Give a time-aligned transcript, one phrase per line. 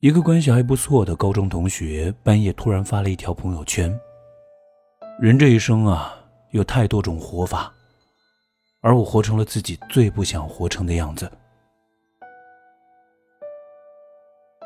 [0.00, 3.92] 一个关系还不错的高中同学，半夜突然发了一条朋友圈
[5.18, 6.14] ：“人这一生啊，
[6.52, 7.74] 有太多种活法，
[8.80, 11.28] 而我活成了自己最不想活成的样子。”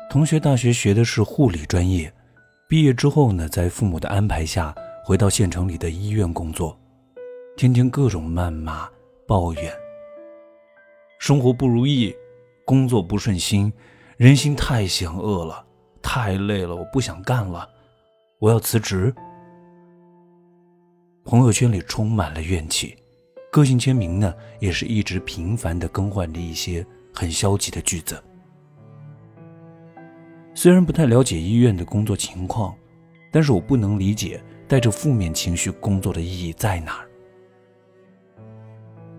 [0.07, 2.13] 同学大学学的是护理专业，
[2.69, 4.71] 毕业之后呢，在父母的安排下，
[5.03, 6.79] 回到县城里的医院工作，
[7.57, 8.87] 天天各种谩骂、
[9.27, 9.73] 抱怨，
[11.17, 12.15] 生活不如意，
[12.65, 13.73] 工作不顺心。
[14.23, 15.65] 人心太险恶了，
[16.01, 17.67] 太累了，我不想干了，
[18.39, 19.13] 我要辞职。
[21.25, 22.95] 朋友圈里充满了怨气，
[23.51, 28.23] 个性签名呢也是一直频繁的更换着一些很消极的句子。
[30.55, 32.73] 虽然不太了解医院的工作情况，
[33.29, 37.09] 但是我不能理解带着负面情绪工作的意义在哪儿。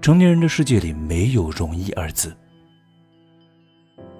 [0.00, 2.34] 成年人的世界里没有容易二字。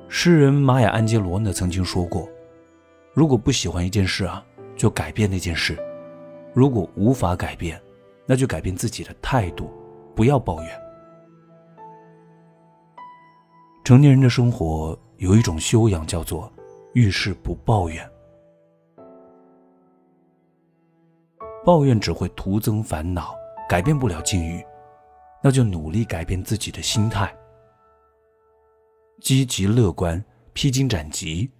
[0.08, 2.28] 诗人玛雅·安杰罗呢曾经说过
[3.12, 4.44] ：“如果不喜欢一件事啊，
[4.77, 5.74] 就改变那件事；
[6.52, 7.80] 如果无法改变，
[8.24, 9.70] 那就改变自己的态度，
[10.14, 10.80] 不要抱怨。”
[13.84, 16.50] 成年人的生活有一种修养，叫做
[16.94, 18.08] 遇事不抱怨。
[21.64, 23.34] 抱怨只会徒增烦恼，
[23.68, 24.64] 改变不了境遇，
[25.42, 27.34] 那就努力改变自己的心态。
[29.20, 31.51] 积极乐观，披荆斩棘。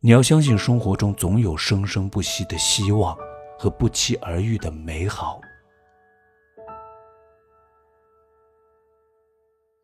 [0.00, 3.16] 你要相信生活中总有生生不息的希望
[3.58, 5.40] 和不期而遇的美好。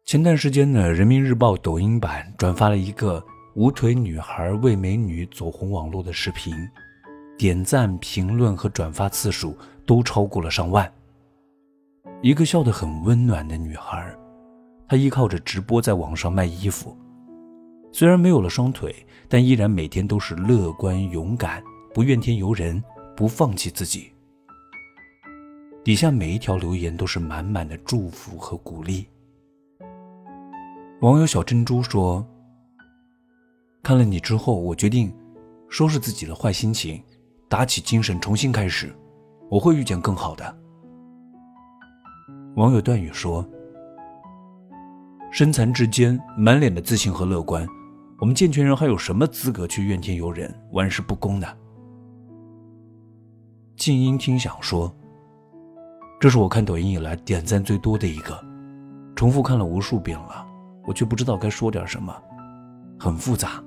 [0.05, 6.55] 前段时间呢，《人民日报》抖音版转发了一个无腿女孩为美女走红网络的视频，
[7.39, 9.56] 点赞、评论和转发次数
[9.87, 10.93] 都超过了上万。
[12.20, 14.15] 一个笑得很温暖的女孩，
[14.87, 16.97] 她依靠着直播在网上卖衣服。
[17.92, 18.94] 虽然没有了双腿，
[19.28, 21.62] 但依然每天都是乐观勇敢，
[21.92, 22.82] 不怨天尤人，
[23.14, 24.10] 不放弃自己。
[25.84, 29.06] 底下每一条留言都是满满的祝福和鼓励。
[31.00, 32.26] 网友小珍珠说
[33.82, 35.12] ：“看了你之后，我决定
[35.69, 37.02] 收拾自己的坏心情，
[37.48, 38.91] 打起精神重新开始，
[39.50, 40.56] 我会遇见更好的。”
[42.56, 43.47] 网友段宇说
[45.31, 47.69] ：“身残志坚，满脸的自信和乐观。”
[48.22, 51.49] 我们健全人还有什么资格去怨天尤人、玩世不恭呢？
[53.77, 54.94] 静音听想说
[56.21, 58.41] ：“这是我看抖音以来点赞最多的一个，
[59.16, 60.47] 重复看了无数遍了，
[60.87, 62.16] 我却不知道该说点什么，
[62.97, 63.61] 很复杂。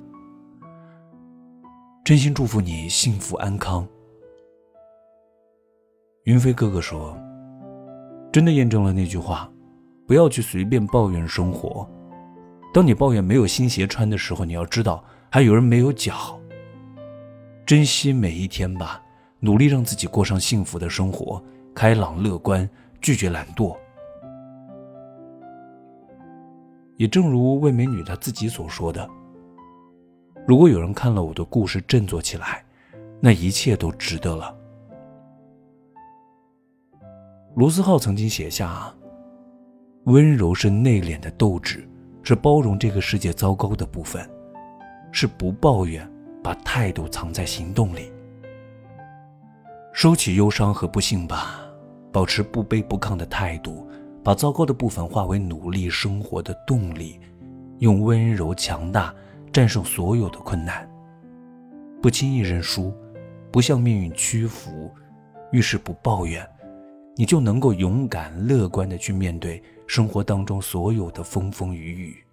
[2.06, 3.86] 真心祝福你幸福安康。”
[6.24, 7.14] 云飞哥哥说
[8.32, 9.52] ：“真的验证了那句话，
[10.08, 11.86] 不要去随便抱怨生活。”
[12.76, 16.38] 当你抱怨没有新鞋穿的时候，你要知道还有人没有脚。
[17.66, 19.02] 珍惜每一天吧，
[19.40, 21.42] 努力让自己过上幸福的生活，
[21.74, 22.70] 开朗乐观，
[23.00, 23.74] 拒绝懒惰。
[26.98, 29.10] 也正如魏美女她自己所说的
[30.46, 32.62] ：“如果有人看了我的故事振作起来，
[33.22, 34.54] 那一切都值得了。”
[37.56, 38.94] 罗斯浩曾经写下
[40.08, 41.88] ：“温柔是内敛的斗志。”
[42.28, 44.28] 是包容这个世界糟糕的部分，
[45.12, 46.10] 是不抱怨，
[46.44, 48.12] 把态度藏在行动里，
[49.94, 51.60] 收起忧伤和不幸吧，
[52.12, 53.88] 保持不卑不亢的态度，
[54.24, 57.20] 把糟糕的部分化为努力生活的动力，
[57.78, 59.14] 用温柔强大
[59.54, 60.90] 战胜所有的困难，
[62.02, 62.92] 不轻易认输，
[63.52, 64.92] 不向命运屈服，
[65.52, 66.44] 遇事不抱怨，
[67.16, 69.62] 你就能够勇敢乐观的去面对。
[69.88, 72.24] 生活当中所有的风风雨雨。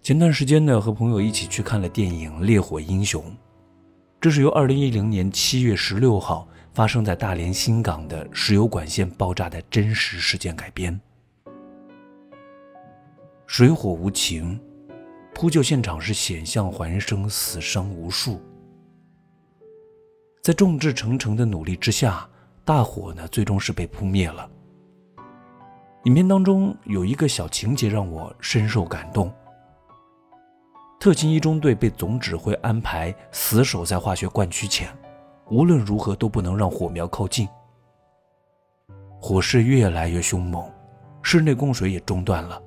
[0.00, 3.22] 前段时间呢，和朋友一起去看了电影《烈火英雄》，
[4.18, 10.98] 这是由二零一零年七月十六号发生在大连新港的石油管线爆炸的真实事件改编。
[13.46, 14.58] 水火无情，
[15.34, 18.40] 扑救现场是险象环生，死伤无数。
[20.48, 22.26] 在众志成城的努力之下。
[22.64, 24.48] 大火呢，最终是被扑灭了。
[26.04, 29.30] 影片当中有一个小情节让我深受感动。
[30.98, 34.88] 特勤一中队被总指挥安排死守在化学灌区前，
[35.50, 37.46] 无论如何都不能让火苗靠近。
[39.20, 40.66] 火势越来越凶猛，
[41.20, 42.58] 室内供水也中断了。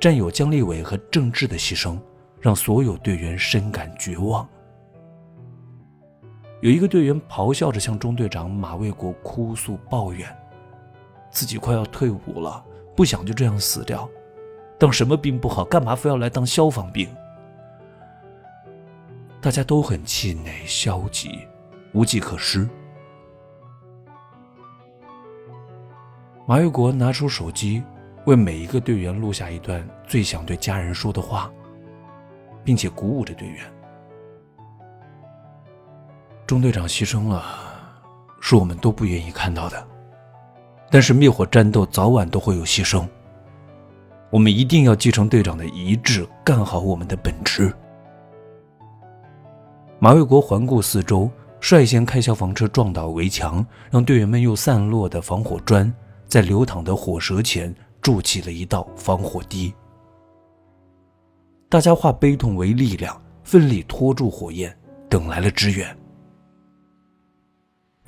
[0.00, 1.98] 战友姜立伟和郑智的牺牲，
[2.38, 4.48] 让所有队员深感绝望。
[6.60, 10.28] 有一个队员咆哮着向中队长马卫国哭诉抱怨，
[11.30, 12.62] 自己快要退伍了，
[12.94, 14.06] 不想就这样死掉，
[14.78, 17.08] 当什么兵不好，干嘛非要来当消防兵？
[19.40, 21.48] 大家都很气馁、消极，
[21.94, 22.68] 无计可施。
[26.44, 27.82] 马卫国拿出手机，
[28.26, 31.50] 为每一个队员录下一段最想对家人说的话，
[32.62, 33.79] 并且鼓舞着队员。
[36.50, 37.44] 中队长牺牲了，
[38.40, 39.86] 是我们都不愿意看到的。
[40.90, 43.06] 但是灭火战斗早晚都会有牺牲，
[44.30, 47.72] 我们一定要继承队长的遗志，干好我们的本职。
[50.00, 51.30] 马卫国环顾四周，
[51.60, 55.94] 率先开消防车撞倒围墙，让队员们用散落的防火砖
[56.26, 57.72] 在流淌的火舌前
[58.02, 59.72] 筑起了一道防火堤。
[61.68, 64.76] 大家化悲痛为力量，奋力拖住火焰，
[65.08, 65.96] 等来了支援。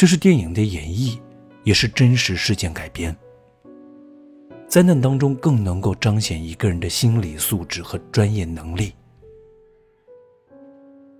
[0.02, 1.16] 这是电影的演绎，
[1.62, 3.16] 也是真实事件改编。
[4.66, 8.92] 灾难当中更能够彰显一个人的心理素质和专业能力。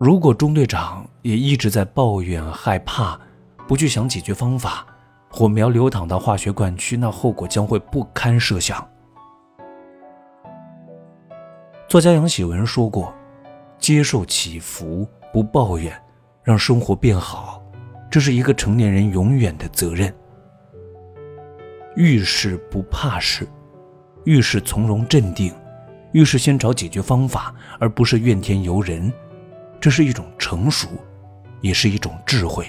[0.01, 3.17] 如果中队长也一直在抱怨、害怕，
[3.69, 4.85] 不去想解决方法，
[5.31, 8.85] 火苗流淌到化学灌区，那后果将会不堪设想。
[11.87, 13.15] 作家杨喜文说过
[13.79, 15.97] ：“接受起伏，不抱怨，
[16.43, 17.62] 让生活变好。”
[18.13, 20.13] 这是一个成年人永远的责任。
[21.97, 23.49] 遇事不怕事，
[24.25, 25.51] 遇事从容镇定，
[26.13, 29.11] 遇事先找解决方法，而不是怨天尤人，
[29.81, 30.89] 这是一种成熟，
[31.63, 32.67] 也是一种智慧。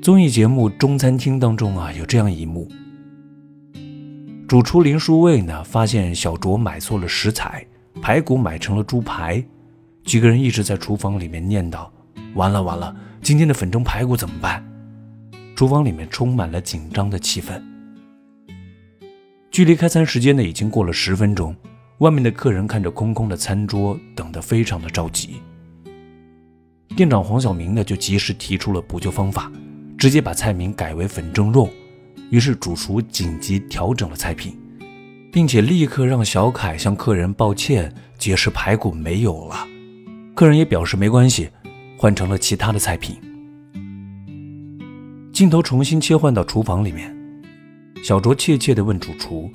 [0.00, 2.68] 综艺节目《中餐厅》当中啊，有这样一幕：
[4.46, 7.66] 主厨林书卫呢，发现小卓买错了食材，
[8.00, 9.44] 排骨买成了猪排。
[10.04, 11.88] 几个人一直在厨房里面念叨
[12.34, 14.62] ：“完了完了，今天的粉蒸排骨怎么办？”
[15.54, 17.62] 厨房里面充满了紧张的气氛。
[19.50, 21.54] 距离开餐时间呢，已经过了十分钟。
[21.98, 25.40] 外面的客人看着空空的餐桌，等得非常的着急。
[26.96, 29.52] 店长黄晓明呢，就及时提出了补救方法，
[29.96, 31.68] 直接把菜名改为粉蒸肉。
[32.30, 34.58] 于是主厨紧急调整了菜品，
[35.30, 39.68] 并且立刻让小凯向客人抱歉，解释排骨没有了。
[40.34, 41.48] 客人也表示没关系，
[41.98, 43.16] 换成了其他的菜品。
[45.32, 47.14] 镜头重新切换到厨房里面，
[48.02, 49.50] 小卓怯怯地问主厨：“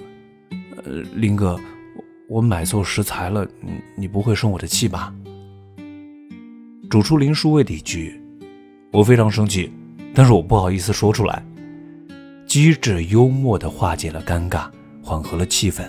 [0.83, 1.59] 呃，林哥，
[2.27, 5.13] 我买错食材了，你你不会生我的气吧？”
[6.89, 8.21] 主厨林书卫的一句
[8.93, 9.71] ：“我非常生气，
[10.13, 11.43] 但是我不好意思说出来。”
[12.47, 14.69] 机智幽默地化解了尴尬，
[15.03, 15.85] 缓和了气氛。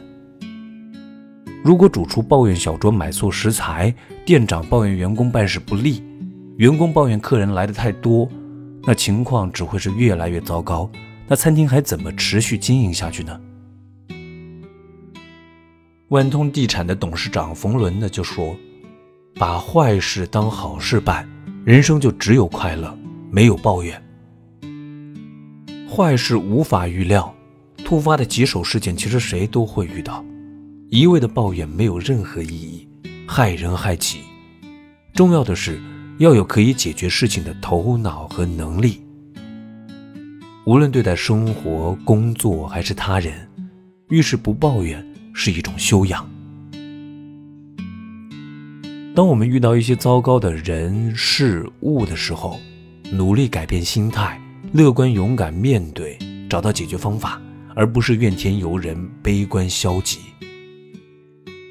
[1.64, 3.92] 如果主厨抱怨小卓买错食材，
[4.24, 6.02] 店长抱怨员工办事不力，
[6.56, 8.28] 员工抱怨客人来的太多，
[8.84, 10.88] 那情况只会是越来越糟糕。
[11.26, 13.38] 那餐厅还怎么持续经营下去呢？
[16.08, 18.56] 万通地产的董事长冯仑呢就说
[19.36, 21.28] ：“把坏事当好事办，
[21.64, 22.96] 人生就只有快乐，
[23.30, 24.00] 没有抱怨。
[25.90, 27.34] 坏事无法预料，
[27.84, 30.24] 突发的棘手事件其实谁都会遇到。”
[30.90, 32.88] 一味的抱怨没有任何意义，
[33.26, 34.20] 害人害己。
[35.12, 35.78] 重要的是
[36.16, 39.02] 要有可以解决事情的头脑和能力。
[40.64, 43.34] 无论对待生活、工作还是他人，
[44.08, 46.26] 遇事不抱怨是一种修养。
[49.14, 52.58] 当我们遇到一些糟糕的人事物的时候，
[53.12, 54.40] 努力改变心态，
[54.72, 56.18] 乐观勇敢面对，
[56.48, 57.38] 找到解决方法，
[57.74, 60.20] 而不是怨天尤人、悲观消极。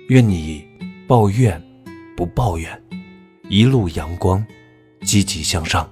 [0.10, 0.66] 愿你
[1.06, 1.62] 抱怨
[2.16, 2.82] 不抱怨，
[3.50, 4.46] 一路阳光，
[5.02, 5.86] 积极向上。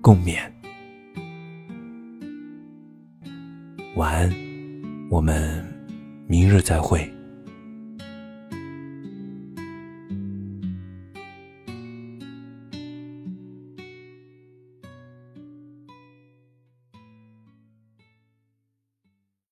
[0.00, 0.38] 共勉。
[3.96, 4.34] 晚安，
[5.10, 5.62] 我们
[6.26, 7.06] 明日再会。